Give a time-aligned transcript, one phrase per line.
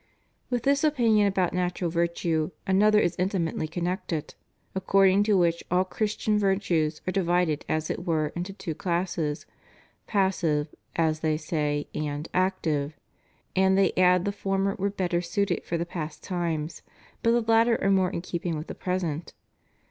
[0.49, 4.33] With this opinion about natural virtue, another is in timately connected,
[4.73, 9.45] according to which all Christian vir tues are divided as it were into two classes,
[10.07, 12.97] passive as they say, and active;
[13.55, 16.81] and they add the former were better suited for the past times,
[17.21, 19.35] but the latter are more in keeping with the present.